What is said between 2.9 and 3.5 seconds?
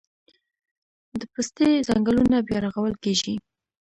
کیږي